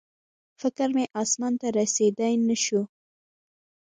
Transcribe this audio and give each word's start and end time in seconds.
فکر 0.61 0.87
مې 0.95 1.05
اسمان 1.21 1.53
ته 1.61 1.67
رسېدی 1.77 2.33
نه 2.47 2.55
شو 2.63 2.81